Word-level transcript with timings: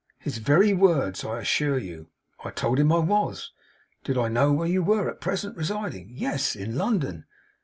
'His 0.17 0.39
very 0.39 0.73
words, 0.73 1.23
I 1.23 1.37
assure 1.41 1.77
you. 1.77 2.09
I 2.43 2.49
told 2.49 2.79
him 2.79 2.91
I 2.91 2.97
was. 2.97 3.51
Did 4.03 4.17
I 4.17 4.29
know 4.29 4.51
where 4.51 4.67
you 4.67 4.81
were 4.81 5.07
at 5.07 5.21
present 5.21 5.55
residing? 5.55 6.09
Yes. 6.09 6.55
In 6.55 6.75
London? 6.75 7.25